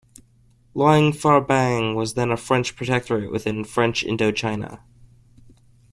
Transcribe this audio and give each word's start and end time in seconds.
Luang 0.73 1.11
Phrabang 1.11 1.93
was 1.93 2.15
then 2.15 2.31
a 2.31 2.35
French 2.35 2.75
protectorate 2.75 3.31
within 3.31 3.63
French 3.63 4.03
Indochina. 4.03 4.79